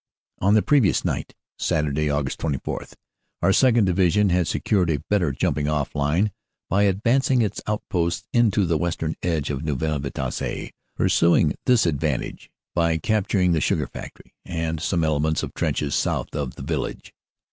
On 0.39 0.55
the 0.55 0.63
previous 0.63 1.05
night, 1.05 1.35
Saturday, 1.59 2.07
Aug. 2.07 2.35
24, 2.35 2.87
our 3.43 3.51
2nd. 3.51 3.85
Divi 3.85 4.09
sion 4.09 4.29
had 4.29 4.47
secured 4.47 4.89
a 4.89 5.03
better 5.11 5.31
jumping 5.31 5.67
off 5.67 5.93
line 5.93 6.31
by 6.71 6.85
advancing 6.85 7.43
its 7.43 7.61
outposts 7.67 8.27
into 8.33 8.65
the 8.65 8.79
western 8.79 9.13
edge 9.21 9.51
of 9.51 9.63
Neuville 9.63 9.99
Vitasse, 9.99 10.71
pursuing 10.95 11.53
this 11.67 11.85
advantage 11.85 12.49
by 12.73 12.97
capturing 12.97 13.51
the 13.51 13.61
Sugar 13.61 13.85
Factory 13.85 14.33
and 14.43 14.81
some 14.81 15.03
elements 15.03 15.43
of 15.43 15.53
trenches 15.53 15.93
south 15.93 16.33
of 16.33 16.55
the 16.55 16.63
village. 16.63 17.13